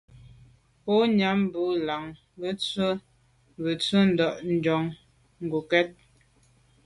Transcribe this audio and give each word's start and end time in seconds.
Nkô 0.81 0.93
nyam 1.17 1.39
bo 1.51 1.61
làn 1.87 2.05
ke 2.39 2.47
ntshùa 2.55 2.89
bwe 3.61 3.71
ntsho 3.77 3.99
ndà 4.11 4.27
njon 4.53 4.85
ngokèt. 5.45 5.89